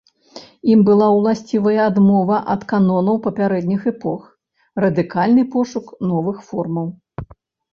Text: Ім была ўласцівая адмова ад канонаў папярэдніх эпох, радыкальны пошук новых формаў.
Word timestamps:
Ім 0.75 0.79
была 0.85 1.09
ўласцівая 1.17 1.75
адмова 1.89 2.39
ад 2.55 2.61
канонаў 2.71 3.19
папярэдніх 3.27 3.81
эпох, 3.93 4.21
радыкальны 4.85 5.43
пошук 5.57 5.85
новых 6.15 6.37
формаў. 6.49 6.87